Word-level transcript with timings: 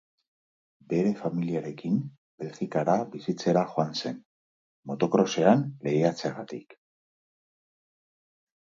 Bere 0.93 1.09
familiarekin 1.19 1.99
Belgikara 2.43 2.97
bizitzera 3.17 3.65
joan 3.75 3.95
zen, 4.07 4.19
moto-krosean 4.93 5.65
lehiatzeagatik. 5.89 6.79